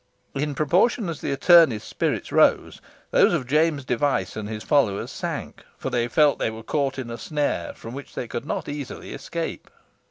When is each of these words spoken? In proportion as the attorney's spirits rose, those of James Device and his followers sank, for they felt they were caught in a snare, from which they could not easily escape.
In 0.33 0.55
proportion 0.55 1.09
as 1.09 1.21
the 1.21 1.31
attorney's 1.31 1.83
spirits 1.83 2.31
rose, 2.31 2.81
those 3.11 3.33
of 3.33 3.45
James 3.45 3.85
Device 3.85 4.35
and 4.35 4.49
his 4.49 4.63
followers 4.63 5.11
sank, 5.11 5.63
for 5.77 5.91
they 5.91 6.07
felt 6.07 6.39
they 6.39 6.49
were 6.49 6.63
caught 6.63 6.97
in 6.97 7.11
a 7.11 7.19
snare, 7.19 7.73
from 7.75 7.93
which 7.93 8.15
they 8.15 8.27
could 8.27 8.47
not 8.47 8.67
easily 8.67 9.13
escape. 9.13 9.69